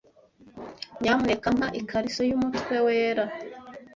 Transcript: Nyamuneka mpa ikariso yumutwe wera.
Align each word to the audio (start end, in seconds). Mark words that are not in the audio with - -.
Nyamuneka 0.99 1.47
mpa 1.57 1.67
ikariso 1.79 2.21
yumutwe 2.29 2.75
wera. 2.85 3.25